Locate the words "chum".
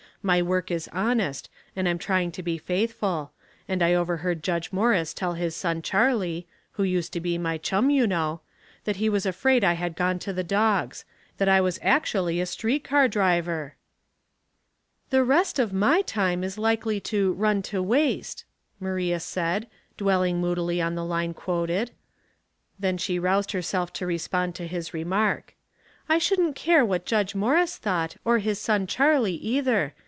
7.57-7.89